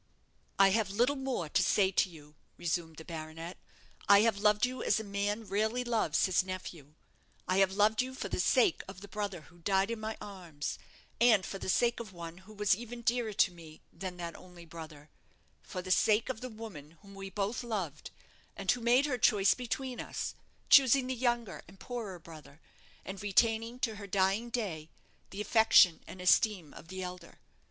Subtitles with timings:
[0.57, 3.55] "I have little more to say to you," resumed the baronet.
[4.09, 6.95] "I have loved you as a man rarely loves his nephew.
[7.47, 10.79] I have loved you for the sake of the brother who died in my arms,
[11.19, 14.65] and for the sake of one who was even dearer to me than that only
[14.65, 15.11] brother
[15.61, 18.09] for the sake of the woman whom we both loved,
[18.57, 20.33] and who made her choice between us
[20.71, 22.59] choosing the younger and poorer brother,
[23.05, 24.89] and retaining to her dying day
[25.29, 27.37] the affection and esteem of the elder.